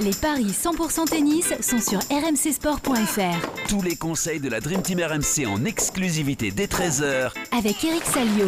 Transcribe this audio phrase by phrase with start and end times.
[0.00, 3.68] Les paris 100% tennis sont sur rmcsport.fr.
[3.68, 8.46] Tous les conseils de la Dream Team RMC en exclusivité dès 13h Avec Eric Salio.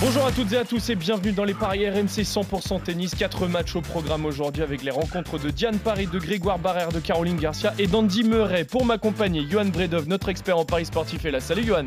[0.00, 3.14] Bonjour à toutes et à tous et bienvenue dans les paris RMC 100% tennis.
[3.14, 7.00] 4 matchs au programme aujourd'hui avec les rencontres de Diane Paris, de Grégoire Barrère, de
[7.00, 8.64] Caroline Garcia et d'Andy Murray.
[8.64, 11.40] Pour m'accompagner, Johan Bredov, notre expert en paris sportif est là.
[11.40, 11.84] Salut Johan.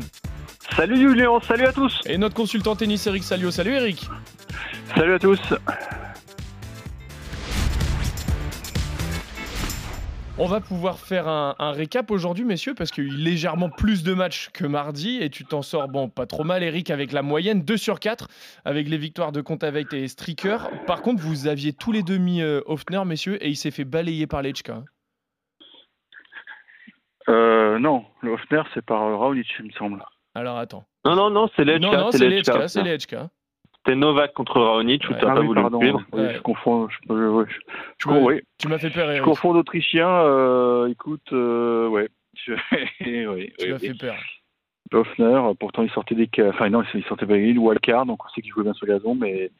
[0.76, 1.98] Salut Julien, salut à tous.
[2.06, 3.50] Et notre consultant tennis Eric Salio.
[3.50, 4.08] Salut Eric.
[4.94, 5.40] Salut à tous.
[10.38, 14.04] On va pouvoir faire un, récap aujourd'hui, messieurs, parce qu'il y a eu légèrement plus
[14.04, 17.22] de matchs que mardi et tu t'en sors, bon, pas trop mal, Eric, avec la
[17.22, 18.28] moyenne 2 sur 4,
[18.66, 20.58] avec les victoires de Contaveit et Stricker.
[20.86, 23.86] Par contre, vous aviez tous les deux mis euh, Hoffner, messieurs, et il s'est fait
[23.86, 24.82] balayer par Lechka.
[27.30, 30.04] Euh, non, le Hoffner, c'est par euh, Raonic, il me semble.
[30.34, 30.84] Alors attends.
[31.06, 31.86] Non, non, non, c'est Lechka.
[31.86, 33.30] Non, non, c'est Lechka, c'est Lechka.
[33.86, 36.34] C'était Novak contre Raonic ou t'as ah pas voulu pardon, suivre ouais.
[36.34, 36.88] Je confonds.
[36.88, 37.56] Je, je, je,
[37.98, 38.40] tu m'as oui.
[38.58, 39.08] Tu fait peur.
[39.10, 39.18] Eric.
[39.18, 40.08] Je confonds d'Autrichien.
[40.08, 42.08] Euh, écoute, euh, ouais.
[42.34, 44.16] tu m'as fait peur.
[44.92, 48.40] Hoffner, pourtant il sortait des, enfin non, il sortait pas une wildcard, donc on sait
[48.40, 49.50] qu'il jouait bien sur le gazon, mais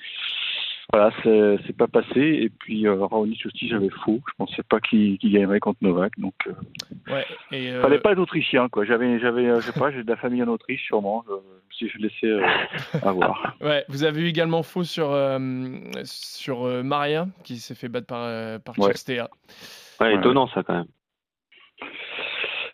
[0.93, 2.21] voilà, c'est pas passé.
[2.21, 4.21] Et puis euh, Raonic aussi, j'avais faux.
[4.29, 6.35] Je pensais pas qu'il gagnerait contre Novak, donc.
[6.47, 7.27] Euh, ouais.
[7.51, 7.83] Et euh...
[7.83, 8.85] Fallait pas être autrichien, quoi.
[8.85, 11.25] J'avais, j'avais, euh, je sais pas, j'ai de la famille en Autriche, sûrement.
[11.79, 12.47] Je, je laissé euh,
[13.03, 13.57] avoir.
[13.61, 13.85] ouais.
[13.89, 15.17] Vous avez eu également faux sur
[16.05, 18.93] sur Maria, qui s'est fait battre par par ouais.
[20.01, 20.87] Ouais, étonnant ça quand même.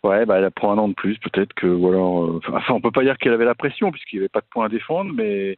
[0.05, 2.91] Ouais, bah, elle prend un an de plus, peut-être que, ou alors, enfin, on peut
[2.91, 5.57] pas dire qu'elle avait la pression, puisqu'il n'y avait pas de points à défendre, mais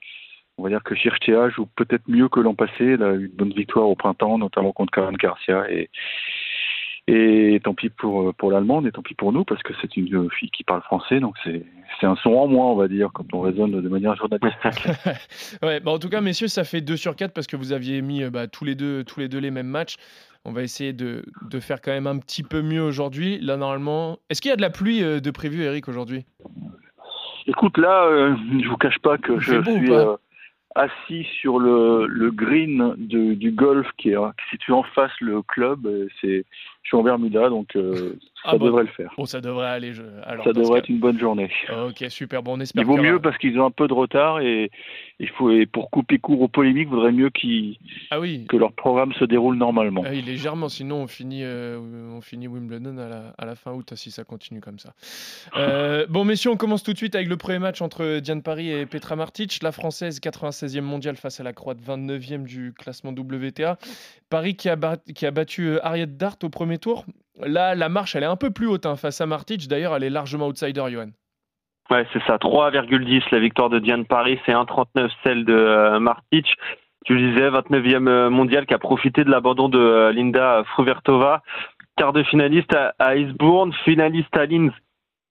[0.59, 2.85] on va dire que Chirchea joue peut-être mieux que l'an passé.
[2.85, 5.71] Elle a eu une bonne victoire au printemps, notamment contre Karen Garcia.
[5.71, 5.91] Et,
[7.07, 10.31] et tant pis pour, pour l'allemande et tant pis pour nous, parce que c'est une
[10.31, 11.21] fille qui parle français.
[11.21, 11.65] Donc c'est,
[12.01, 14.89] c'est un son en moins, on va dire, quand on raisonne de manière journalistique.
[15.63, 18.01] ouais, bah en tout cas, messieurs, ça fait 2 sur 4 parce que vous aviez
[18.01, 19.97] mis bah, tous, les deux, tous les deux les mêmes matchs.
[20.47, 23.39] On va essayer de, de faire quand même un petit peu mieux aujourd'hui.
[23.41, 24.19] Là, normalement.
[24.29, 26.27] Est-ce qu'il y a de la pluie euh, de prévu, Eric, aujourd'hui?
[27.47, 29.91] Écoute, là, euh, je vous cache pas que je suis
[30.75, 34.17] assis sur le, green du golf qui est
[34.51, 35.89] situé en face le club.
[36.21, 36.45] C'est,
[36.85, 38.79] je suis en Bermuda, donc euh, ça ah devrait bon.
[38.81, 39.11] le faire.
[39.17, 39.95] Bon, ça devrait aller.
[39.95, 40.03] Je...
[40.23, 40.85] Alors, ça devrait que...
[40.85, 41.51] être une bonne journée.
[41.87, 42.43] Ok, super.
[42.43, 42.83] Bon, on espère.
[42.83, 44.71] Il vaut mieux parce qu'ils ont un peu de retard et
[45.19, 47.31] il faut et pour couper court aux polémiques, vaudrait mieux
[48.11, 48.45] ah oui.
[48.47, 50.03] que leur programme se déroule normalement.
[50.05, 50.69] Ah oui, légèrement.
[50.69, 51.79] Sinon, on finit euh,
[52.15, 54.93] on finit Wimbledon à la, à la fin août si ça continue comme ça.
[55.57, 58.71] Euh, bon, messieurs, on commence tout de suite avec le premier match entre Diane Paris
[58.71, 59.63] et Petra Martic.
[59.63, 63.79] La française 96e mondiale face à la Croate 29e du classement WTA.
[64.31, 64.97] Paris qui a, bat...
[65.15, 67.05] qui a battu Ariette Dart au premier tour.
[67.41, 69.67] Là, la marche, elle est un peu plus haute hein, face à Martic.
[69.69, 71.09] D'ailleurs, elle est largement outsider, Johan.
[71.91, 72.37] Ouais, c'est ça.
[72.37, 76.47] 3,10 la victoire de Diane Paris, c'est 1,39 celle de euh, Martic.
[77.05, 81.43] Tu le disais, 29e mondial qui a profité de l'abandon de euh, Linda Fruvertova.
[81.97, 84.73] Quart de finaliste à, Eastbourne, finaliste à Linz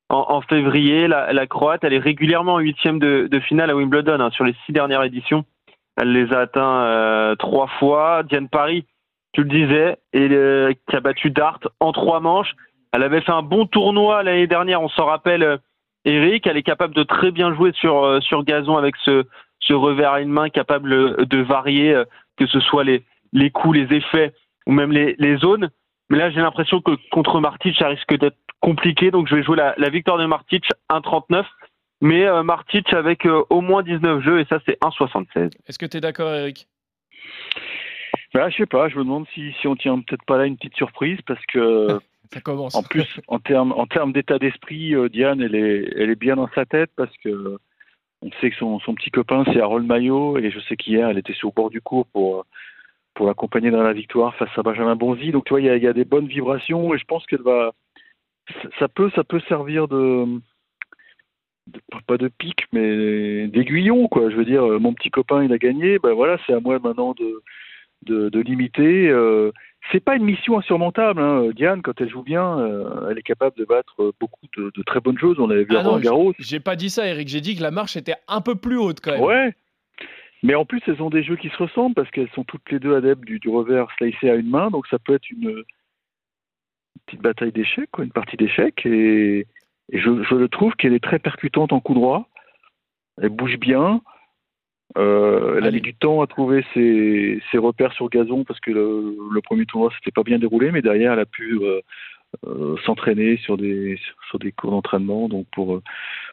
[0.09, 1.07] en, février.
[1.07, 4.45] La, la, Croate, elle est régulièrement en huitième de, de finale à Wimbledon hein, sur
[4.45, 5.43] les six dernières éditions.
[5.97, 8.23] Elle les a atteints euh, trois fois.
[8.23, 8.85] Diane Paris,
[9.33, 12.53] tu le disais, et euh, qui a battu Dart en trois manches.
[12.91, 15.57] Elle avait fait un bon tournoi l'année dernière, on s'en rappelle, euh,
[16.05, 16.45] Eric.
[16.47, 19.25] Elle est capable de très bien jouer sur, euh, sur gazon avec ce,
[19.59, 22.05] ce revers à une main, capable de varier, euh,
[22.37, 24.33] que ce soit les, les coups, les effets
[24.67, 25.69] ou même les, les zones.
[26.09, 29.09] Mais là, j'ai l'impression que contre Martic, ça risque d'être compliqué.
[29.09, 31.45] Donc, je vais jouer la, la victoire de Martic 1,39.
[32.01, 35.51] Mais euh, Martic avec euh, au moins 19 jeux, et ça, c'est 1,76.
[35.67, 36.67] Est-ce que tu es d'accord, Eric?
[38.33, 40.57] Bah, je sais pas, je me demande si, si on tient peut-être pas là une
[40.57, 41.99] petite surprise parce que
[42.33, 42.75] ça commence.
[42.75, 46.35] En plus, en termes en termes d'état d'esprit, euh, Diane, elle est elle est bien
[46.35, 47.57] dans sa tête parce que
[48.23, 51.17] on sait que son, son petit copain c'est Harold Maillot et je sais qu'hier elle
[51.17, 52.45] était sur le bord du cours pour
[53.13, 55.31] pour l'accompagner dans la victoire face à Benjamin Bonzi.
[55.31, 57.25] Donc tu vois, il y a, il y a des bonnes vibrations et je pense
[57.27, 57.73] qu'elle va
[58.79, 60.25] ça peut ça peut servir de,
[61.67, 64.31] de pas de pic mais d'aiguillon quoi.
[64.31, 67.13] Je veux dire, mon petit copain il a gagné, ben voilà, c'est à moi maintenant
[67.13, 67.43] de
[68.03, 69.09] de, de limiter.
[69.09, 69.51] Euh,
[69.91, 71.21] c'est pas une mission insurmontable.
[71.21, 71.49] Hein.
[71.55, 74.99] Diane, quand elle joue bien, euh, elle est capable de battre beaucoup de, de très
[74.99, 75.39] bonnes choses.
[75.39, 76.33] On l'avait vu ah à Roland Garros.
[76.39, 77.27] J'ai pas dit ça, Eric.
[77.27, 79.21] J'ai dit que la marche était un peu plus haute quand même.
[79.21, 79.55] Ouais.
[80.41, 82.79] Mais en plus, elles ont des jeux qui se ressemblent parce qu'elles sont toutes les
[82.79, 84.69] deux adeptes du, du revers slicé à une main.
[84.69, 85.63] Donc ça peut être une, une
[87.05, 88.85] petite bataille d'échecs, une partie d'échecs.
[88.85, 89.47] Et,
[89.91, 92.29] et je, je le trouve qu'elle est très percutante en coup droit.
[93.21, 94.01] Elle bouge bien.
[94.97, 98.71] Euh, elle a mis du temps à trouver ses, ses, repères sur gazon parce que
[98.71, 101.81] le, le premier tournoi s'était pas bien déroulé, mais derrière elle a pu euh,
[102.45, 103.99] euh, s'entraîner sur des
[104.29, 105.81] sur des cours d'entraînement donc pour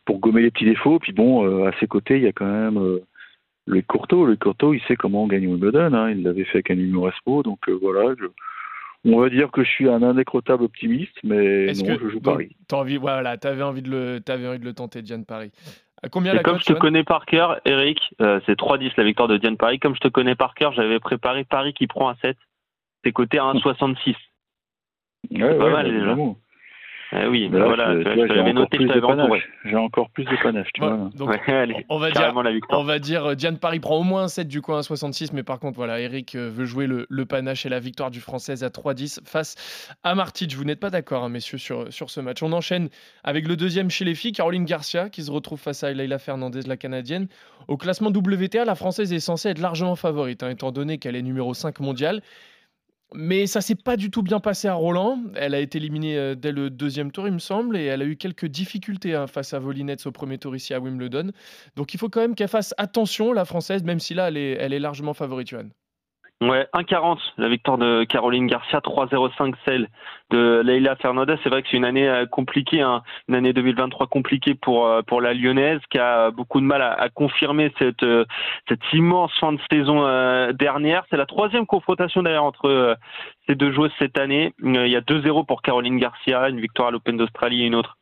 [0.04, 0.98] pour gommer les petits défauts.
[0.98, 2.98] Puis bon, à ses côtés, il y a quand même
[3.66, 4.26] le Courteau.
[4.26, 5.94] Le Courteau, il sait comment gagner Wimbledon.
[5.94, 6.10] Hein.
[6.10, 7.42] Il l'avait fait avec un numéro Respo.
[7.42, 8.26] Donc voilà, je-
[9.04, 12.34] on va dire que je suis un indécrottable optimiste, mais non, que je joue donc,
[12.34, 12.56] Paris.
[12.72, 15.50] envie, voilà, t'avais envie de le, t'avais envie de le tenter, Diane Paris.
[16.02, 18.92] À combien Et la comme cote, je te connais par cœur, Eric, euh, c'est 3-10
[18.96, 19.78] la victoire de Diane Paris.
[19.78, 22.36] Comme je te connais par cœur, j'avais préparé Paris qui prend un 7.
[23.04, 24.16] C'est coté à 1,66.
[25.30, 26.16] Ouais, ouais, pas mal, bah, déjà.
[27.12, 29.40] Eh oui, Mais là, voilà, je- je l'avais noté, je plus de t'avais entouré.
[29.40, 29.48] panache.
[29.64, 31.10] J'ai encore plus de panache, tu vois.
[31.16, 32.80] donc, Ouais, allez, on va dire, carrément la victoire.
[32.80, 35.30] on va dire euh, Diane Paris prend au moins un 7 du coup à 1,66,
[35.32, 38.20] mais par contre, voilà, Eric euh, veut jouer le, le panache et la victoire du
[38.20, 39.56] Française à 3,10 face
[40.04, 40.54] à Martich.
[40.54, 42.42] Vous n'êtes pas d'accord, hein, messieurs, sur, sur ce match.
[42.44, 42.88] On enchaîne
[43.24, 46.60] avec le deuxième chez les filles, Caroline Garcia, qui se retrouve face à Leila Fernandez,
[46.66, 47.26] la Canadienne.
[47.66, 51.22] Au classement WTA, la Française est censée être largement favorite, hein, étant donné qu'elle est
[51.22, 52.22] numéro 5 mondial.
[53.14, 55.18] Mais ça s'est pas du tout bien passé à Roland.
[55.34, 58.04] Elle a été éliminée euh, dès le deuxième tour, il me semble, et elle a
[58.04, 61.32] eu quelques difficultés hein, face à Volinets au premier tour ici à Wimbledon.
[61.76, 64.78] Donc il faut quand même qu'elle fasse attention, la française, même si là, elle est,
[64.78, 65.54] largement favorite.
[66.42, 69.88] Ouais, 1,40 la victoire de Caroline Garcia, 3,05 celle
[70.30, 71.36] de Leila Fernandez.
[71.42, 75.02] C'est vrai que c'est une année euh, compliquée, hein, une année 2023 compliquée pour euh,
[75.02, 78.24] pour la Lyonnaise qui a beaucoup de mal à, confirmer cette euh,
[78.68, 81.04] cette immense fin de saison euh, dernière.
[81.10, 82.94] C'est la troisième confrontation d'ailleurs entre euh,
[83.46, 84.54] ces deux joueuses cette année.
[84.64, 87.74] Euh, Il y a 2-0 pour Caroline Garcia, une victoire à l'Open d'Australie et une
[87.74, 87.98] autre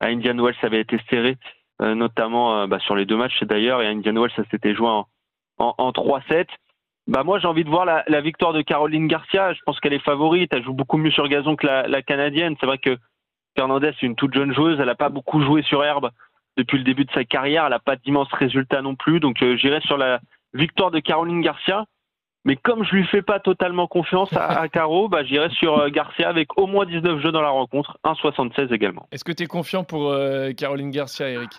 [0.00, 0.56] à Indian Wells.
[0.60, 1.36] Ça avait été serré,
[1.82, 3.80] euh, notamment euh, bah, sur les deux matchs d'ailleurs.
[3.80, 5.06] Et à Indian Wells, ça s'était joué en,
[5.58, 6.46] en, en 3-7.
[7.06, 9.52] Bah moi j'ai envie de voir la, victoire de Caroline Garcia.
[9.52, 10.52] Je pense qu'elle est favorite.
[10.52, 12.56] Elle joue beaucoup mieux sur gazon que la, canadienne.
[12.58, 12.96] C'est vrai que
[13.56, 14.78] Fernandez c'est une toute jeune joueuse.
[14.80, 16.10] Elle n'a pas beaucoup joué sur herbe
[16.56, 17.64] depuis le début de sa carrière.
[17.64, 19.20] Elle n'a pas d'immenses résultats non plus.
[19.20, 20.20] Donc euh, j'irai sur la
[20.52, 21.84] victoire de Caroline Garcia.
[22.44, 25.88] Mais comme je lui fais pas totalement confiance à, à Caro, bah j'irai sur euh,
[25.90, 29.08] Garcia avec au moins 19 jeux dans la rencontre, 1,76 également.
[29.10, 31.50] Est-ce que tu es confiant pour euh, Caroline Garcia, Eric?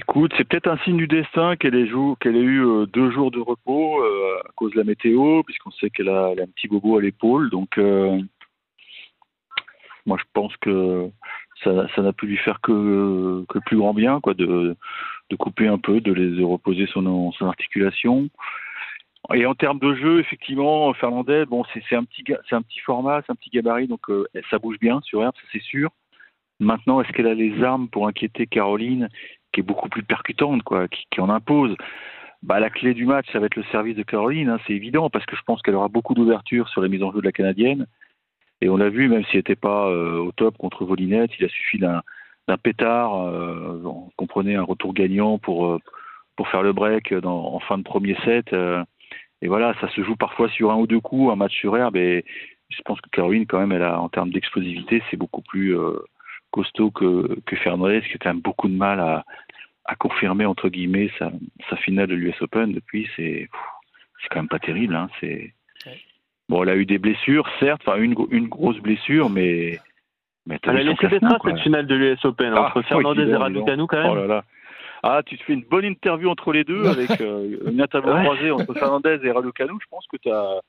[0.00, 4.00] Écoute, c'est peut-être un signe du destin qu'elle ait, eu euh, deux jours de repos
[4.00, 7.50] euh, à cause de la météo, puisqu'on sait qu'elle a, un petit bobo à l'épaule.
[7.50, 8.16] Donc, euh,
[10.06, 11.10] moi, je pense que
[11.64, 14.76] ça, n'a pu lui faire que, que plus grand bien, quoi, de,
[15.36, 18.28] couper un peu, de les reposer son, articulation.
[19.34, 23.22] Et en termes de jeu, effectivement, Fernandez, bon, c'est un petit, c'est un petit format,
[23.26, 24.06] c'est un petit gabarit, donc
[24.48, 25.90] ça bouge bien sur herbe, ça c'est sûr.
[26.60, 29.08] Maintenant, est-ce qu'elle a les armes pour inquiéter Caroline
[29.52, 31.76] qui est beaucoup plus percutante, quoi, qui, en impose.
[32.42, 35.10] Bah, la clé du match, ça va être le service de Caroline, hein, c'est évident,
[35.10, 37.32] parce que je pense qu'elle aura beaucoup d'ouverture sur la mise en jeu de la
[37.32, 37.86] Canadienne.
[38.60, 41.48] Et on l'a vu, même s'il n'était pas euh, au top contre Volinette, il a
[41.48, 42.02] suffi d'un
[42.62, 45.78] pétard, euh, on comprenait un retour gagnant pour, euh,
[46.36, 48.52] pour faire le break en fin de premier set.
[48.52, 48.84] euh,
[49.40, 51.96] et voilà, ça se joue parfois sur un ou deux coups, un match sur herbe.
[51.96, 52.24] Et
[52.70, 55.76] je pense que Caroline, quand même, elle a, en termes d'explosivité, c'est beaucoup plus
[56.50, 59.24] costaud que, que Fernandez, qui a quand même beaucoup de mal à,
[59.84, 61.30] à confirmer, entre guillemets, sa,
[61.70, 62.72] sa finale de l'US Open.
[62.72, 63.48] Depuis, c'est
[64.20, 64.96] c'est quand même pas terrible.
[64.96, 65.52] Hein, c'est...
[65.86, 66.00] Ouais.
[66.48, 69.78] Bon, elle a eu des blessures, certes, enfin une, une grosse blessure, mais.
[70.46, 71.50] mais Elle a laissé des traces quoi.
[71.52, 74.10] cette finale de l'US Open Ah, entre oui, Fernandez et Raducanu quand même.
[74.10, 74.44] Oh là là.
[75.02, 78.24] Ah, tu te fais une bonne interview entre les deux avec euh, une interview Ouais.
[78.24, 79.74] croisée entre Fernandez et Raducanu.
[79.80, 80.60] Je pense que tu as,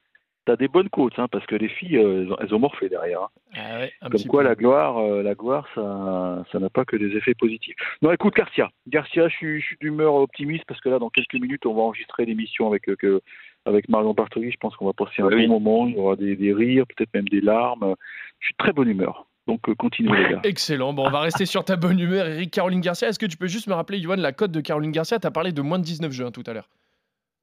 [0.56, 3.22] des bonnes côtes, hein, parce que les filles, euh, elles, ont, elles ont morflé derrière.
[3.24, 3.28] hein.
[3.56, 4.50] Ah ouais, un Comme petit quoi, peu.
[4.50, 7.76] la gloire, euh, la gloire, ça, ça n'a pas que des effets positifs.
[8.02, 8.70] Non, écoute, Garcia.
[8.88, 11.82] Garcia, je suis, je suis d'humeur optimiste parce que là, dans quelques minutes, on va
[11.82, 13.22] enregistrer l'émission avec, euh, que,
[13.66, 14.52] avec Marion Bartoli.
[14.52, 15.48] Je pense qu'on va passer un Oui.
[15.48, 15.88] bon moment.
[15.88, 17.96] Il y aura des, des rires, peut-être même des larmes.
[18.40, 19.26] Je suis de très bonne humeur.
[19.48, 20.42] Donc, euh, continuez, les gars.
[20.44, 20.94] Excellent.
[20.94, 22.52] Bon, on va rester sur ta bonne humeur, Eric.
[22.52, 25.18] Caroline Garcia, est-ce que tu peux juste me rappeler, Johan, la cote de Caroline Garcia?
[25.20, 26.70] Tu as parlé de moins de 19 jeux hein, tout à l'heure.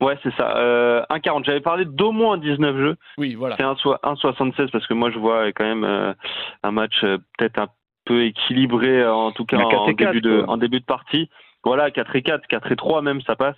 [0.00, 0.56] Ouais, c'est ça.
[0.58, 1.44] Euh, 1,40.
[1.44, 2.96] J'avais parlé d'au moins 19 jeux.
[3.16, 3.56] Oui, voilà.
[3.56, 6.12] C'est 1,so- 1,76 parce que moi je vois quand même euh,
[6.62, 7.68] un match euh, peut-être un
[8.04, 10.84] peu équilibré, euh, en tout cas en, 4 et 4, début de, en début de
[10.84, 11.30] partie.
[11.64, 13.56] Voilà, 4 et 4, 4 et 3 même, ça passe.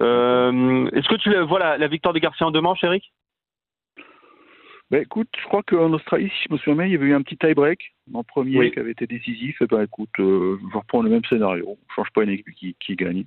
[0.00, 3.12] Euh, Est-ce que tu vois la, la victoire de Garcia en deux manches, Eric?
[4.90, 7.14] Ben, écoute, je crois qu'en Australie, si je me souviens bien, il y avait eu
[7.14, 7.80] un petit tie-break
[8.12, 8.70] en premier Oui.
[8.70, 9.60] qui avait été décisif.
[9.62, 11.78] Et ben, écoute, euh, je reprends le même scénario.
[11.88, 13.24] Je change pas une équipe qui, qui gagne.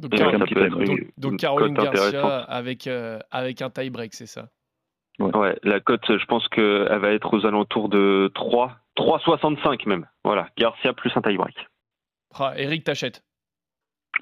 [0.00, 4.48] Donc, Ouais, être Caroline Garcia avec, euh, avec un tie-break, c'est ça?
[5.18, 10.06] Ouais, la cote, je pense qu'elle va être aux alentours de 3, 3,65 même.
[10.22, 11.56] Voilà, Garcia plus un tie-break.
[12.38, 13.24] Ah, Eric, t'achètes?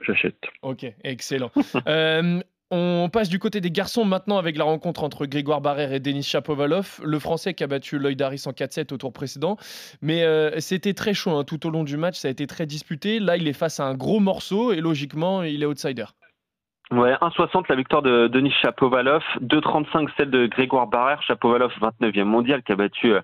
[0.03, 0.39] J'achète.
[0.63, 1.51] Ok, excellent.
[1.87, 6.01] Euh, on passe du côté des garçons maintenant avec la rencontre entre Grégoire Barrère et
[6.01, 7.01] Denis Chapovalov.
[7.05, 9.57] Le Français qui a battu Lloyd Harris en 4-7 au tour précédent.
[10.03, 12.67] Mais euh, c'était très chaud hein, tout au long du match, ça a été très
[12.67, 13.21] disputé.
[13.21, 16.07] Là, il est face à un gros morceau et logiquement, il est outsider.
[16.91, 22.63] Ouais, 1,60 la victoire de Denis Chapovalov, 2,35 celle de Grégoire Barrère, Chapovalov 29e mondial
[22.63, 23.21] qui a battu euh,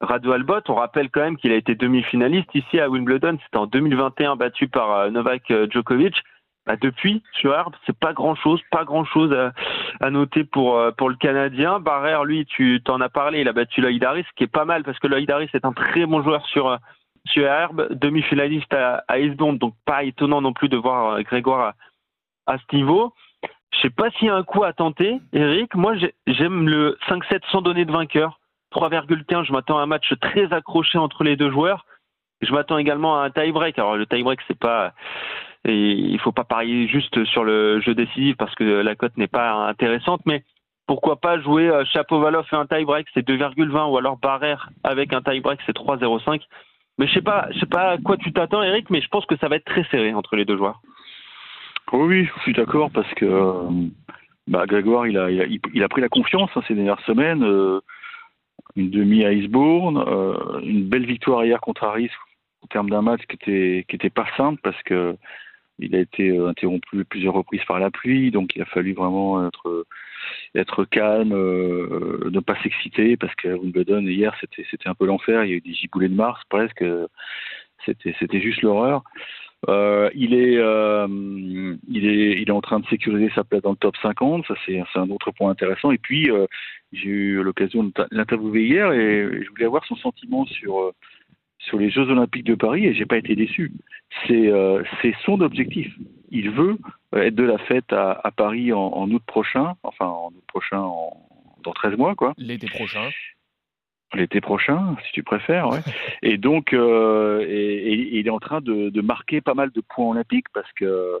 [0.00, 0.60] Radu Albot.
[0.68, 3.38] On rappelle quand même qu'il a été demi-finaliste ici à Wimbledon.
[3.44, 6.22] C'était en 2021 battu par euh, Novak Djokovic.
[6.68, 9.34] Bah, depuis, sur herbe, c'est pas grand chose, pas grand chose
[10.00, 11.80] à, noter pour, euh, pour le Canadien.
[11.80, 14.66] Barrère, lui, tu t'en as parlé, il a battu Lloyd Harris, ce qui est pas
[14.66, 16.76] mal parce que Lloyd Harris est un très bon joueur sur,
[17.24, 21.74] sur herbe, demi-finaliste à, à donc pas étonnant non plus de voir Grégoire
[22.46, 23.14] à, à ce niveau.
[23.72, 25.74] Je sais pas s'il y a un coup à tenter, Eric.
[25.74, 25.94] Moi,
[26.26, 28.40] j'aime le 5-7 sans donner de vainqueur.
[28.74, 31.86] 3,15, je m'attends à un match très accroché entre les deux joueurs.
[32.42, 33.78] Je m'attends également à un tie-break.
[33.78, 34.92] Alors le tie-break, c'est pas,
[35.68, 39.28] et il faut pas parier juste sur le jeu décisif parce que la cote n'est
[39.28, 40.42] pas intéressante, mais
[40.86, 45.22] pourquoi pas jouer euh, Chapeau-Valoff et un tie-break, c'est 2,20 ou alors Barrère avec un
[45.22, 46.40] tie-break, c'est 3,05.
[46.98, 49.26] Mais je sais pas, je sais pas à quoi tu t'attends, Eric, mais je pense
[49.26, 50.80] que ça va être très serré entre les deux joueurs.
[51.92, 53.68] Oui, je suis d'accord parce que euh,
[54.46, 57.44] bah, Grégoire, il a, pris la confiance hein, ces dernières semaines.
[57.44, 57.80] Euh,
[58.76, 62.10] une demi à Eastbourne, euh, une belle victoire hier contre Harris
[62.62, 65.16] en termes d'un match qui était, qui était pas simple parce que
[65.78, 69.48] il a été interrompu plusieurs reprises par la pluie, donc il a fallu vraiment
[70.54, 75.52] être, calme, ne pas s'exciter parce qu'à Wimbledon hier c'était, un peu l'enfer, il y
[75.54, 76.84] a eu des giboulées de Mars presque,
[77.84, 79.02] c'était, juste l'horreur.
[79.68, 81.08] Euh, il, est, euh,
[81.88, 84.54] il, est, il est en train de sécuriser sa place dans le top 50, ça
[84.64, 85.90] c'est un autre point intéressant.
[85.90, 86.46] Et puis, euh,
[86.92, 90.92] j'ai eu l'occasion de l'interviewer hier et je voulais avoir son sentiment sur,
[91.68, 93.72] sur les Jeux Olympiques de Paris et j'ai pas été déçu.
[94.26, 95.92] C'est son objectif.
[96.30, 96.78] Il veut
[97.14, 100.80] être de la fête à, à Paris en, en, août prochain, enfin en août prochain,
[100.80, 101.16] en,
[101.62, 102.34] dans 13 mois, quoi.
[102.36, 103.08] L'été prochain
[104.14, 105.68] l'été prochain, si tu préfères.
[105.68, 105.80] Ouais.
[106.22, 110.10] et donc, euh, et, il est en train de, de, marquer pas mal de points
[110.10, 111.20] olympiques parce que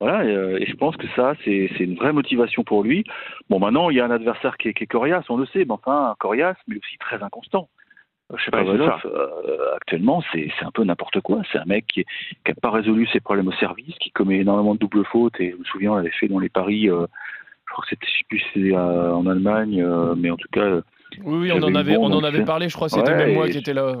[0.00, 0.24] voilà.
[0.24, 3.04] Et, je pense que ça, c'est une vraie motivation pour lui.
[3.50, 5.64] Bon, maintenant, il y a un adversaire qui est, qui est coriace, on le sait,
[5.64, 7.68] mais enfin, coriace, mais aussi très inconstant.
[8.36, 11.42] Je sais pas, euh, actuellement, c'est un peu n'importe quoi.
[11.50, 12.04] C'est un mec qui
[12.46, 15.38] n'a pas résolu ses problèmes au service, qui commet énormément de doubles fautes.
[15.40, 16.88] Et je me souviens, on l'avait fait dans les paris.
[16.88, 17.06] Euh,
[17.66, 19.84] je crois que c'était, je sais plus, c'est en Allemagne,
[20.16, 20.80] mais en tout cas,
[21.24, 23.58] oui, oui on en avait, on en avait parlé, je crois, c'était même moi qui
[23.58, 23.94] étais là.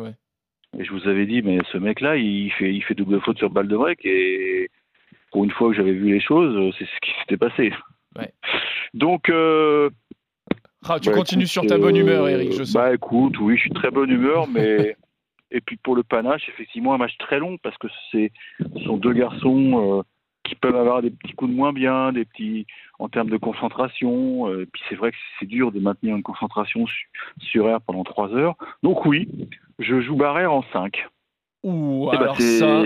[0.78, 3.50] Et je vous avais dit, mais ce mec-là, il fait, il fait double faute sur
[3.50, 4.68] balle de break, et
[5.30, 7.72] pour une fois que j'avais vu les choses, c'est ce qui s'était passé.
[8.94, 9.30] Donc.
[10.84, 12.78] Euh, ah, tu bah, continues sur ta bonne humeur, Eric, je sais.
[12.78, 14.96] Bah écoute, oui, je suis très bonne humeur, mais.
[15.50, 18.96] et puis pour le panache, effectivement, un match très long, parce que c'est, ce sont
[18.96, 19.98] deux garçons.
[19.98, 20.02] Euh,
[20.44, 22.66] qui peuvent avoir des petits coups de moins bien, des petits
[22.98, 24.48] en termes de concentration.
[24.48, 26.84] Euh, puis c'est vrai que c'est dur de maintenir une concentration
[27.38, 28.56] sur air pendant 3 heures.
[28.82, 29.28] Donc oui,
[29.78, 31.06] je joue Barrère en 5.
[31.62, 32.82] Ouh, eh ben, alors ça...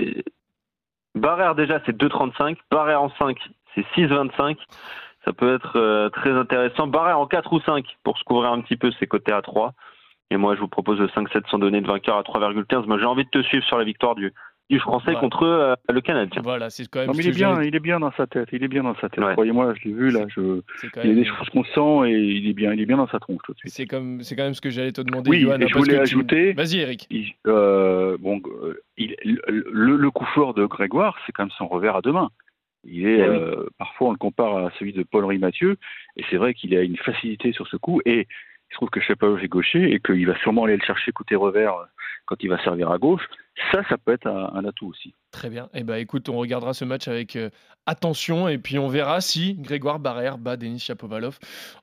[1.15, 3.37] Barrère déjà c'est 2,35, Barrère en 5
[3.73, 4.57] c'est 6,25.
[5.27, 6.87] Ça peut être euh, très intéressant.
[6.87, 9.73] Barrère en 4 ou 5 pour se couvrir un petit peu ses côtés à 3.
[10.31, 12.85] Et moi je vous propose le 5-7 sans donner de vainqueur à 3,15.
[12.85, 14.33] Moi j'ai envie de te suivre sur la victoire du,
[14.69, 16.41] du français contre euh, le Canadien.
[16.41, 17.11] Voilà, c'est quand même.
[17.13, 18.47] il est bien, il est bien dans sa tête.
[18.53, 19.21] Il est bien dans sa tête.
[19.33, 20.21] Croyez-moi, je l'ai vu là.
[20.29, 20.61] Je...
[21.03, 23.09] Il y a des choses qu'on sent et il est bien, il est bien dans
[23.09, 23.73] sa tronche tout de suite.
[23.73, 25.29] C'est comme, c'est quand même ce que j'allais te demander.
[25.29, 26.53] Oui, et je voulais ajouter.
[26.53, 27.09] Vas-y, Eric.
[27.47, 28.41] Euh, bon,
[28.95, 32.29] il, le, le, coup fort de Grégoire, c'est quand même son revers à deux mains.
[32.83, 35.77] Il est, eh parfois, on le compare à celui de Paul-Henri Mathieu,
[36.15, 38.01] et c'est vrai qu'il a une facilité sur ce coup.
[38.05, 38.27] Et
[38.69, 41.35] il se trouve que Chapeau est gaucher et qu'il va sûrement aller le chercher côté
[41.35, 41.87] revers
[42.27, 43.23] quand il va servir à gauche.
[43.71, 45.15] Ça, ça peut être un, atout aussi.
[45.31, 45.67] Très bien.
[45.73, 47.49] Eh ben, écoute, on regardera ce match avec euh,
[47.87, 51.39] attention et puis on verra si Grégoire Barrère bat Denis Chapovalov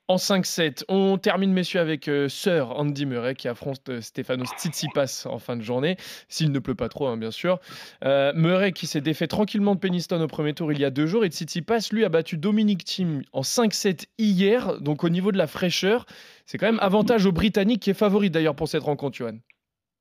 [0.06, 0.84] en 5-7.
[0.88, 5.56] On termine, messieurs, avec euh, Sir Andy Murray qui affronte euh, Stefanos Tsitsipas en fin
[5.56, 5.96] de journée,
[6.28, 7.58] s'il ne pleut pas trop, hein, bien sûr.
[8.02, 11.24] Murray qui s'est défait tranquillement de Peniston au premier tour il y a deux jours
[11.24, 14.80] et Tsitsipas, lui, a battu Dominic Thiem en 5-7 hier.
[14.80, 16.06] Donc au niveau de la fraîcheur,
[16.46, 19.38] c'est quand même avantage aux Britanniques qui est favori d'ailleurs pour cette rencontre, Johan.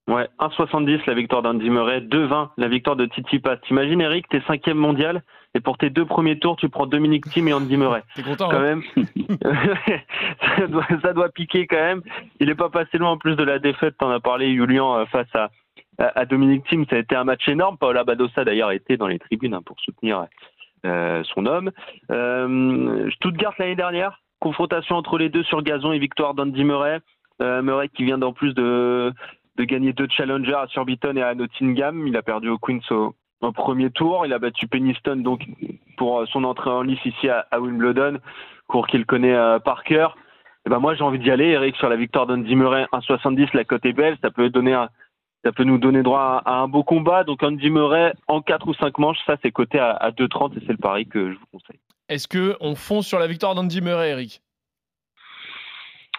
[0.08, 3.60] Ouais, 1,70 la victoire d'Andy Murray, 2,20 la victoire de Titi Pass.
[3.62, 5.24] T'imagines Eric, t'es cinquième mondial
[5.56, 8.04] et pour tes deux premiers tours, tu prends Dominique Thiem et Andy Murray.
[8.16, 8.84] T'es content quand hein même
[10.58, 12.02] ça, doit, ça, doit, piquer quand même.
[12.40, 13.96] Il est pas passé loin en plus de la défaite.
[14.00, 15.52] T'en as parlé, Julian, euh, face à,
[16.00, 16.86] à, Dominique Thiem.
[16.90, 17.78] Ça a été un match énorme.
[17.78, 20.26] Paola Badosa d'ailleurs était dans les tribunes hein, pour soutenir
[20.86, 21.72] euh, son homme.
[22.12, 27.00] Euh, Stuttgart l'année dernière, confrontation entre les deux sur gazon et victoire d'Andy Murray.
[27.42, 29.14] Euh, Murray qui vient d'en plus de
[29.58, 32.08] de gagner deux challengers à Surbiton et à Nottingham.
[32.08, 33.14] Il a perdu au Queens au,
[33.52, 34.26] premier tour.
[34.26, 35.46] Il a battu Peniston donc
[35.98, 38.20] pour euh, son entrée en lice ici à, Wimbledon,
[38.68, 40.18] cours qu'il connaît euh, par cœur.
[40.66, 43.66] Et ben moi j'ai envie d'y aller, Eric, sur la victoire d'Andy Murray 1,70, la
[43.66, 44.74] cote est belle, ça peut donner
[45.44, 47.26] ça peut nous donner droit à, un beau combat.
[47.26, 50.64] Donc Andy Murray en 4 ou 5 manches, ça c'est coté à, à 2,30 et
[50.66, 51.80] c'est le pari que je vous conseille.
[52.10, 54.43] Est-ce que on fonce sur la victoire d'Andy Murray, Eric?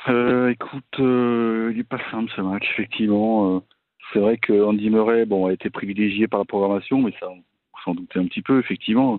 [0.08, 3.56] Euh, écoute, euh, il n'est pas simple ce match, effectivement.
[3.56, 3.60] Euh,
[4.12, 7.42] c'est vrai que Andy Murray a été privilégié par la programmation, mais ça, on
[7.84, 9.18] s'en doutait un petit peu, effectivement.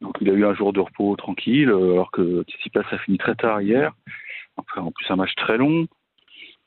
[0.00, 3.36] Donc il a eu un jour de repos tranquille, alors que Tsitsipas a fini très
[3.36, 3.92] tard hier.
[4.56, 5.86] En plus, un match très long.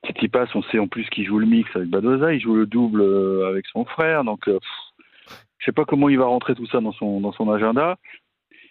[0.05, 3.03] Tsitsipas, on sait en plus qu'il joue le mix avec Badoza, il joue le double
[3.45, 4.23] avec son frère.
[4.23, 7.97] Donc, je sais pas comment il va rentrer tout ça dans son agenda.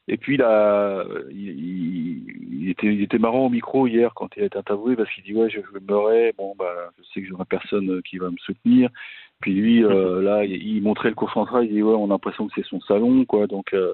[0.08, 1.48] Et puis, là, il,
[2.62, 5.22] il- était, il était marrant au micro hier quand il a été interviewé parce qu'il
[5.24, 6.32] dit Ouais, je joue Murray.
[6.36, 8.90] Bon, bah, je sais que j'aurai personne qui va me soutenir.
[9.40, 11.64] Puis lui, euh, là, il, il montrait le cours central.
[11.66, 13.46] Il dit Ouais, on a l'impression que c'est son salon, quoi.
[13.46, 13.92] Donc, euh,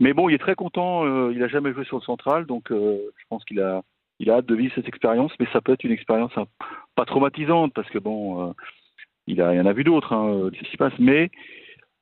[0.00, 1.04] mais bon, il est très content.
[1.06, 3.82] euh, il a jamais joué sur le central, donc je pense qu'il a,
[4.20, 5.32] il a hâte de vivre cette expérience.
[5.40, 6.46] Mais ça peut être une expérience hein,
[6.96, 8.54] pas traumatisante parce que bon,
[9.26, 10.92] il a, il y en a vu d'autres, hein, ce qui se passe.
[10.98, 11.30] Mais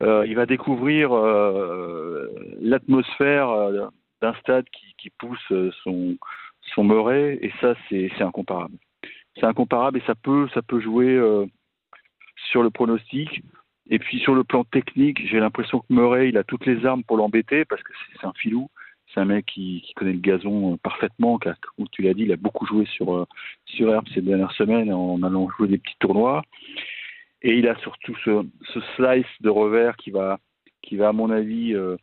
[0.00, 2.28] il va découvrir euh,
[2.60, 3.88] l'atmosphère euh,
[4.20, 6.16] d'un stade qui, pousse euh, son,
[6.74, 8.76] son et ça, c'est incomparable.
[9.36, 11.46] C'est incomparable et ça peut, ça peut jouer euh,
[12.50, 13.42] sur le pronostic.
[13.90, 17.04] Et puis sur le plan technique, j'ai l'impression que Murray, il a toutes les armes
[17.04, 18.70] pour l'embêter parce que c'est un filou.
[19.12, 21.38] C'est un mec qui, connaît le gazon euh, parfaitement.
[21.38, 21.56] Qui a,
[21.92, 23.26] tu l'as dit, il a beaucoup joué sur, euh,
[23.66, 26.42] sur herbe ces dernières semaines en allant jouer des petits tournois.
[27.44, 30.38] Et il a surtout ce, ce slice de revers qui va,
[30.82, 31.96] qui va à mon avis, euh,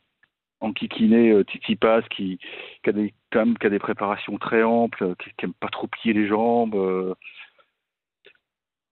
[0.61, 2.37] enquiquiner euh, Titi Paz, qui,
[2.83, 5.87] qui, a des, quand même, qui a des préparations très amples, qui n'aime pas trop
[5.87, 6.75] plier les jambes.
[6.75, 7.15] euh.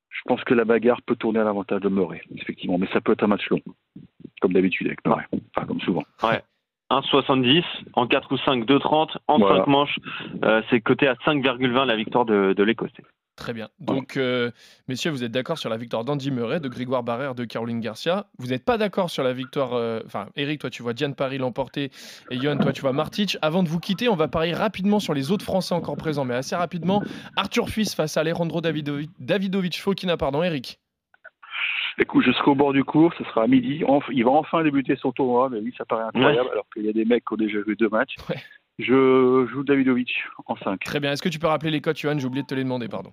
[0.10, 2.79] je pense que la bagarre peut tourner à l'avantage de Murray, effectivement.
[2.79, 3.62] Mais ça peut être un match long,
[4.41, 5.25] comme d'habitude avec Murray.
[5.56, 6.03] Enfin, comme souvent.
[6.91, 7.63] 1,70
[7.94, 9.58] en 4 ou 5, 2,30 en Voilà.
[9.60, 10.00] 5 manches.
[10.44, 13.03] Euh, c'est coté à 5,20 la victoire de, de l'Écossais.
[13.39, 13.69] Très bien.
[13.79, 14.51] Donc, euh,
[14.89, 18.25] messieurs, vous êtes d'accord sur la victoire d'Andy Murray, de Grégoire Barrère, de Caroline Garcia.
[18.38, 19.74] Vous n'êtes pas d'accord sur la victoire.
[19.75, 21.89] euh, Enfin, Eric, toi, tu vois Diane Paris l'emporter.
[22.31, 23.38] Et Johan, toi, tu vois Martic.
[23.41, 26.36] Avant de vous quitter, on va parier rapidement sur les autres Français encore présents, mais
[26.36, 27.01] assez rapidement.
[27.38, 30.79] Arthur Fils face à Alejandro Davidovic, Davidovich Fokina, pardon, Eric.
[31.98, 33.84] Écoute, je serai au bord du cours, ce sera à midi.
[33.84, 36.89] Enf- il va enfin débuter son tournoi, mais oui, ça paraît incroyable, alors qu'il y
[36.89, 38.15] a des mecs qui ont déjà joué deux matchs.
[38.29, 38.38] Ouais.
[38.81, 40.09] Je joue Davidovic
[40.48, 40.79] en 5.
[40.85, 41.11] Très bien.
[41.11, 42.18] Est-ce que tu peux rappeler les codes, Johan?
[42.18, 43.11] J'ai oublié de te les demander, pardon.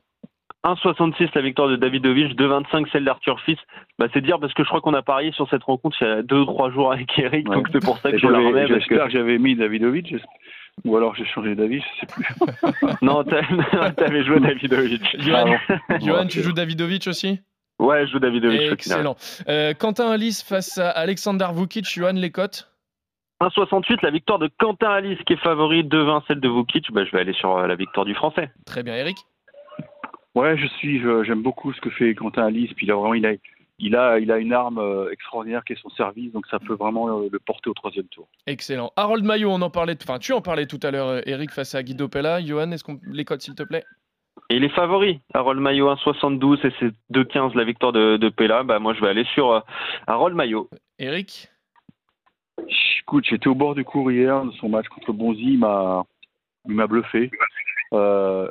[0.66, 3.59] 1,66 la victoire de Davidovic, 2,25 celle d'Arthur Fils.
[3.98, 6.11] Bah, c'est dire parce que je crois qu'on a parié sur cette rencontre il y
[6.11, 7.57] a 2-3 jours avec Eric, Ouais.
[7.57, 8.66] donc c'est pour ça que je la J'avais- remets.
[8.66, 9.05] J'espère que...
[9.05, 10.14] que j'avais mis Davidovic,
[10.85, 12.96] ou alors j'ai changé d'avis, je sais plus.
[13.02, 15.16] Non, t'avais joué Davidovic.
[15.20, 15.57] Johan,
[15.88, 17.40] Ah tu joues Davidovic aussi?
[17.79, 18.72] Ouais, je joue Davidovic.
[18.72, 19.16] Excellent.
[19.48, 22.70] Euh, Quentin Alice face à Alexander Vukic, Johan, les cotes
[23.42, 26.90] 1,68 la victoire de Quentin Alice qui est favori, 2,20 celle de Vukic.
[26.90, 28.50] Bah, je vais aller sur euh, la victoire du Français.
[28.64, 29.16] Très bien, Eric?
[30.37, 33.14] Ouais, je suis, je- j'aime beaucoup ce que fait Quentin Alice, puis il a vraiment,
[33.14, 33.33] il a,
[33.79, 36.75] il a, il a une arme euh, extraordinaire qui est son service, donc ça peut
[36.75, 38.29] vraiment le porter au troisième tour.
[38.46, 38.92] Excellent.
[38.96, 41.75] Harold Maillot, on en parlait, enfin tu en parlais tout à l'heure, euh, Eric face
[41.75, 42.40] à Guido Pella.
[42.44, 43.85] Johan, est-ce qu'on les s'il te plaît?
[44.51, 45.20] Et il est favori.
[45.35, 48.62] Harold Maillot 1,72 et c'est 2,15 la victoire de, de Pella.
[48.62, 49.61] Bah, moi, je vais aller sur euh,
[50.07, 50.68] Harold Maillot.
[50.99, 51.49] Eric?
[53.01, 56.03] Écoute, j'étais au bord du cours hier, de son match contre Bonzi, il m'a,
[56.68, 57.31] il m'a bluffé.
[57.92, 58.51] Euh,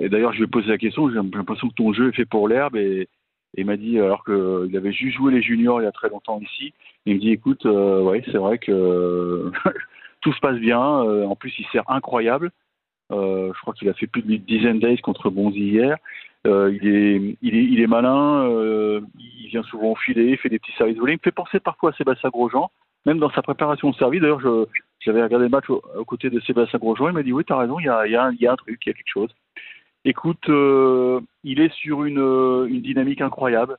[0.00, 2.24] et d'ailleurs, je lui ai posé la question, j'ai l'impression que ton jeu est fait
[2.24, 3.08] pour l'herbe, et,
[3.54, 6.38] il m'a dit, alors qu'il avait juste joué les juniors il y a très longtemps
[6.40, 6.74] ici,
[7.06, 9.50] il me dit, écoute, euh, ouais, c'est vrai que
[10.20, 12.50] tout se passe bien, euh, en plus il sert incroyable.
[13.10, 15.96] Euh, je crois qu'il a fait plus d'une dizaine d'aces contre Bonzi hier.
[16.44, 18.48] Il, est, il, est, il est malin,
[19.18, 21.12] il vient souvent au filet, il fait des petits services volés.
[21.12, 22.70] Il me fait penser parfois à Sébastien Grosjean,
[23.08, 24.20] même dans sa préparation de service.
[24.20, 24.66] D'ailleurs, je,
[25.00, 27.08] j'avais regardé le match au- aux côtés de Sébastien Grosjean.
[27.08, 28.40] Il m'a dit Oui, tu as raison, il y a, il y, a un- il
[28.40, 29.30] y a un truc, il y a quelque chose.
[30.04, 33.76] Écoute, euh, il est sur une, euh, une dynamique incroyable.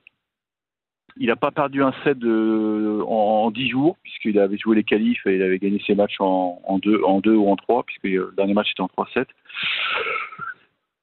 [1.18, 4.84] Il n'a pas perdu un set de, en, en 10 jours, puisqu'il avait joué les
[4.84, 7.84] qualifs et il avait gagné ses matchs en, en, deux, en deux ou en trois,
[7.84, 9.26] puisque le dernier match était en 3-7.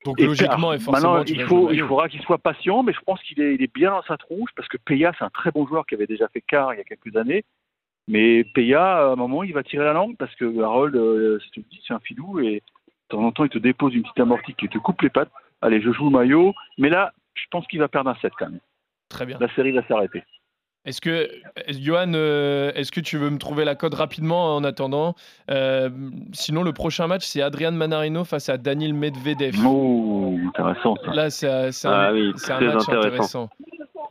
[0.05, 3.21] Donc Et logiquement et forcément, il, faut, il faudra qu'il soit patient, mais je pense
[3.25, 5.67] qu'il est, il est bien dans sa tronche parce que Peya, c'est un très bon
[5.67, 7.45] joueur qui avait déjà fait quart il y a quelques années.
[8.09, 11.95] Mais Peya, à un moment, il va tirer la langue parce que Harold, euh, c'est
[11.95, 12.63] un filou et
[13.11, 15.31] de temps en temps, il te dépose une petite amortie qui te coupe les pattes.
[15.61, 18.51] Allez, je joue le maillot, mais là, je pense qu'il va perdre un set quand
[18.51, 18.61] même.
[19.09, 19.39] Très bien.
[19.41, 20.23] La série va s'arrêter.
[20.87, 21.29] Est-ce que,
[21.69, 25.15] Johan, euh, est-ce que tu veux me trouver la code rapidement en attendant?
[25.51, 25.91] Euh,
[26.33, 29.57] Sinon, le prochain match, c'est Adrian Manarino face à Daniil Medvedev.
[29.67, 31.13] Oh, intéressant ça.
[31.13, 32.93] Là, c'est un, un- Ah oui, un très match intéressant.
[32.99, 33.49] intéressant.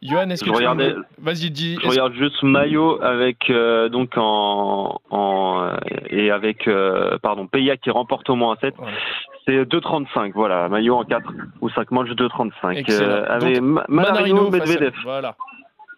[0.01, 1.77] Johan, est-ce que Je tu veux regardais- me- Vas-y, dis.
[1.81, 5.77] Je regarde juste Maillot avec euh, donc en, en euh,
[6.09, 8.75] et avec euh, pardon Peya qui remporte au moins un 7.
[8.77, 8.91] Voilà.
[9.47, 11.23] C'est 2,35 voilà Maillot en 4
[11.61, 12.77] ou 5 matchs 2,35.
[12.77, 13.07] Excellent.
[13.09, 14.93] Euh, avec Donc, Ma- Manarino, à- Medvedev.
[15.03, 15.35] Voilà.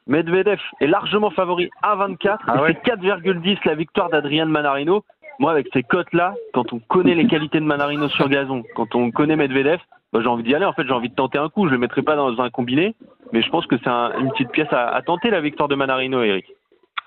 [0.07, 5.03] Medvedev est largement favori à 24 Ah et ouais c'est 4,10 la victoire d'Adrian Manarino.
[5.39, 9.11] moi, avec ces cotes-là, quand on connaît les qualités de Manarino sur gazon, quand on
[9.11, 9.79] connaît Medvedev,
[10.13, 10.65] bah, j'ai envie d'y aller.
[10.65, 11.67] En fait, j'ai envie de tenter un coup.
[11.67, 12.95] Je le mettrai pas dans un combiné,
[13.33, 15.75] mais je pense que c'est un- une petite pièce à, à tenter la victoire de
[15.75, 16.45] Manarino, Eric.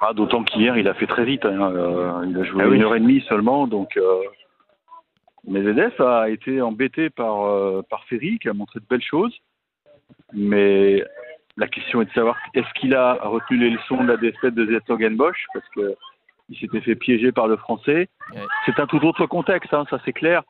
[0.02, 1.44] Ah, D'autant qu'hier, il a fait très vite.
[1.44, 2.76] hein, euh, il a joué Ah oui.
[2.76, 3.66] une heure et demie seulement.
[3.66, 4.20] Donc, euh,
[5.48, 9.34] Medvedev a été embêté par, euh, par Ferry, qui a montré de belles choses.
[10.32, 11.02] Mais
[11.56, 14.66] la question est de savoir est-ce qu'il a retenu les leçons de la défaite de
[14.66, 15.96] Zettogenbosch Parce que
[16.48, 18.08] il s'était fait piéger par le français.
[18.34, 18.46] Ouais.
[18.66, 20.42] C'est un tout autre contexte, hein, ça c'est clair.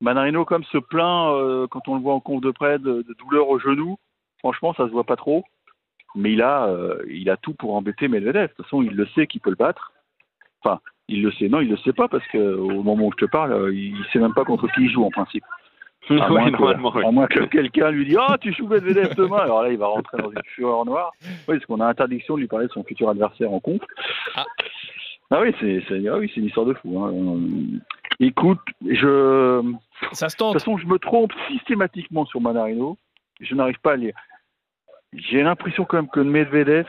[0.00, 3.14] Manarino, comme se plaint euh, quand on le voit en conf de près de, de
[3.18, 3.98] douleur au genou,
[4.38, 5.44] franchement, ça se voit pas trop.
[6.14, 8.42] Mais il a, euh, il a tout pour embêter Medvedev.
[8.42, 9.92] De toute façon, il le sait qu'il peut le battre.
[10.62, 11.48] Enfin, il le sait.
[11.48, 14.04] Non, il le sait pas parce que au moment où je te parle, euh, il
[14.12, 15.44] sait même pas contre qui il joue en principe.
[16.10, 16.62] À moins, que,
[16.98, 17.04] oui.
[17.06, 19.38] à moins que quelqu'un lui dise Ah, tu joues Medvedev demain.
[19.38, 21.12] Alors là, il va rentrer dans une fureur noire.
[21.22, 23.80] Oui, parce qu'on a interdiction de lui parler de son futur adversaire en conf.
[24.36, 24.44] Ah.
[25.30, 27.00] Ah oui, c'est c'est- ah oui, c'est une histoire de fou.
[27.02, 27.12] hein.
[27.14, 27.78] Euh,
[28.20, 29.60] Écoute, je.
[29.62, 29.72] De
[30.12, 30.52] Ça se toute tente.
[30.54, 32.98] façon, je me trompe systématiquement sur Manarino.
[33.40, 34.14] Je n'arrive pas à lire.
[35.14, 36.86] J'ai l'impression quand même que Medvedev,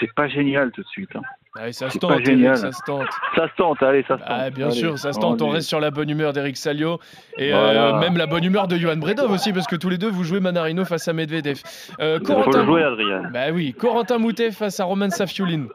[0.00, 1.14] c'est pas génial tout de suite.
[1.16, 1.22] hein.
[1.60, 3.06] Ah oui, ça se tente, Eric, ça se tente.
[3.34, 4.28] Ça se tente, allez, ça se tente.
[4.30, 5.42] Ah, bien Allez, sûr, ça se tente.
[5.42, 5.54] On allez.
[5.56, 7.00] reste sur la bonne humeur d'Eric Salio
[7.36, 7.96] et Voilà.
[7.96, 10.22] euh, même la bonne humeur de Johan Bredov aussi, parce que tous les deux vous
[10.24, 11.60] jouez Manarino face à Medvedev.
[12.00, 13.22] Euh, Il faut Corentin, le jouer, Adrien.
[13.32, 15.66] bah oui, Corentin Moutet face à Roman Safiulin.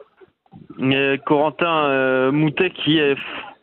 [0.80, 3.16] Et Corentin euh, Moutet qui est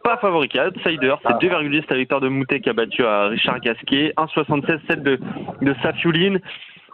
[0.03, 1.13] pas favori, qui est outsider.
[1.23, 1.37] C'est Ah.
[1.41, 4.13] 2,10 la victoire de Moutet qui a battu à Richard Gasquet.
[4.17, 5.19] 1,76 celle de,
[5.61, 6.39] de Safiuline.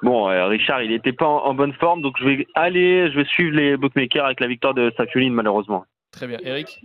[0.03, 3.17] Bon, euh, Richard, il n'était pas en, en bonne forme, donc je vais aller, je
[3.17, 5.85] vais suivre les bookmakers avec la victoire de Safiuline, malheureusement.
[6.11, 6.37] Très bien.
[6.43, 6.79] Eric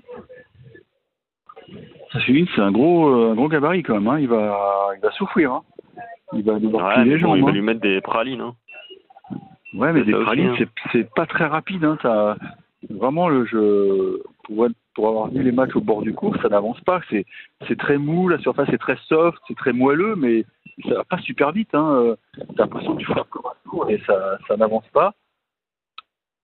[2.13, 4.09] Safiuline, c'est un gros, euh, un gros gabarit quand même.
[4.09, 4.19] hein.
[4.21, 5.53] Il, va, il va souffrir.
[5.53, 5.63] hein.
[6.35, 7.53] Il va devoir Ouais, bon, il va hein.
[7.53, 8.41] lui mettre des pralines.
[8.41, 8.55] Hein.
[9.75, 10.65] Ouais, mais des pralines, hein.
[10.93, 11.85] c'est pas très rapide.
[11.85, 11.99] Hein.
[12.03, 12.37] T'as-
[12.91, 17.01] Vraiment, le jeu, pour, avoir vu les matchs au bord du cours, ça n'avance pas.
[17.11, 20.45] C'est très mou, la surface est très soft, c'est très moelleux, mais
[20.89, 21.75] ça va pas super vite.
[21.75, 22.15] Hein.
[22.57, 25.15] T'as l'impression que tu frappes comme un tour et ça, ça n'avance pas.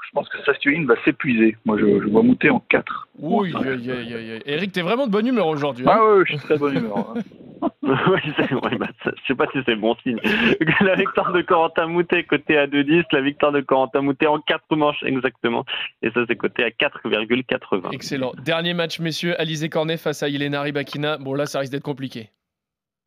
[0.08, 1.56] Je pense que Sastuline va s'épuiser.
[1.66, 3.08] Moi, je, je vois monter en 4.
[3.18, 4.42] Oui, aïe, aïe, aïe, aïe.
[4.46, 5.84] Eric, t'es vraiment de bonne humeur aujourd'hui.
[5.86, 6.96] hein Ah ouais, je suis très bonne humeur.
[7.14, 7.20] hein.
[7.82, 10.18] oui, bah, ça- je sais pas si c'est bon signe.
[10.80, 14.76] La victoire de Corentin Moutet côté à 2,10, la victoire de Corentin Moutet en 4
[14.76, 15.64] manches exactement.
[16.02, 17.92] Et ça, c'est côté à 4,80.
[17.92, 18.32] Excellent.
[18.44, 19.38] Dernier match, messieurs.
[19.40, 21.18] Alizé Cornet face à Ilena Rybakina.
[21.18, 22.30] Bon, là, ça risque d'être compliqué.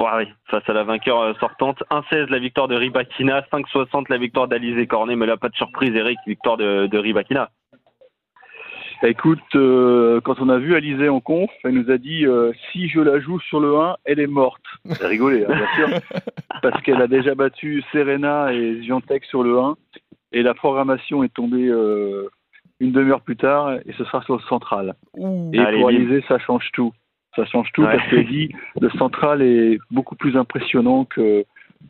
[0.02, 1.84] Ouais, oui, face à la vainqueur euh, sortante.
[1.92, 5.96] 1,16 la victoire de Ribakina, 5,60 la victoire d'Alizé Cornet, mais là, pas de surprise,
[5.96, 7.52] Eric, victoire de, de Ribakina.
[9.04, 12.88] Écoute, euh, quand on a vu Alizé en conf, elle nous a dit euh, si
[12.88, 14.64] je la joue sur le 1, elle est morte.
[15.00, 16.00] Elle rigolé, hein, bien sûr,
[16.64, 19.76] parce qu'elle a déjà battu Serena et Zviantec sur le 1,
[20.32, 22.28] et la programmation est tombée euh,
[22.80, 24.96] une demi-heure plus tard, et ce sera sur le central.
[25.16, 25.52] Ouh.
[25.54, 25.90] Et Allez, pour.
[25.90, 26.92] Alizé, ça change tout.
[27.36, 27.96] Ça change tout Ouais.
[27.98, 31.46] parce qu'elle dit le central est beaucoup plus impressionnant que,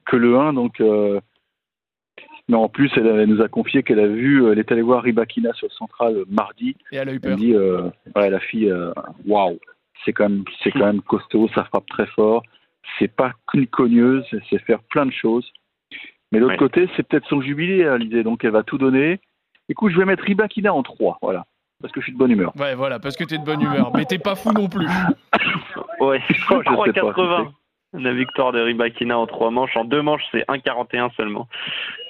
[0.05, 0.79] que le 1, donc.
[0.81, 1.19] euh,
[2.47, 5.03] mais en plus, elle, elle nous a confié qu'elle a vu, elle est allée voir
[5.03, 7.37] Ribakina sur le central mardi, Et elle a eu elle peur.
[7.37, 8.91] dit, euh, ouais, la fille, euh,
[9.25, 9.57] waouh,
[10.03, 12.43] c'est quand même, c'est quand même costaud, ça frappe très fort.
[12.99, 15.49] C'est pas qu'une cogneuse, elle sait faire plein de choses.
[16.31, 16.57] Mais de l'autre Ouais.
[16.59, 19.19] côté, c'est peut-être son jubilé à l'idée, donc elle va tout donner.
[19.69, 21.45] Écoute, je vais mettre Ribakina en 3, voilà,
[21.81, 22.53] parce que je suis de bonne humeur.
[22.57, 23.91] Ouais, voilà, parce que t'es de bonne humeur.
[23.95, 24.87] Mais t'es pas fou non plus.
[25.99, 27.49] Ouais, je sais pas, 3,80
[27.93, 29.75] la victoire de Ribakina en 3 manches.
[29.77, 31.47] En 2 manches, c'est 1,41 seulement.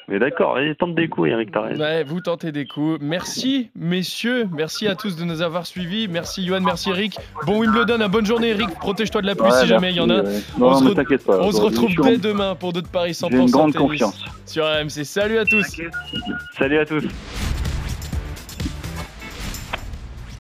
[0.08, 1.82] Mais d'accord, il tente des coups, Eric, raison.
[1.82, 3.00] Ouais, vous tentez des coups.
[3.02, 4.48] Merci, messieurs.
[4.54, 6.08] Merci à tous de nous avoir suivis.
[6.08, 6.62] Merci, Johan.
[6.62, 7.18] Merci, Eric.
[7.46, 8.70] Bon Wimbledon, à bonne journée, Eric.
[8.80, 10.22] Protège-toi de la pluie Ouais, si jamais il y en a.
[10.22, 10.40] ouais.
[10.60, 11.40] Non, On se re- pas.
[11.42, 14.24] On se retrouve dès demain pour d'autres paris 100% J'ai une grande confiance.
[14.46, 15.04] sur RMC.
[15.04, 15.82] Salut à tous.
[16.58, 17.04] Salut à tous.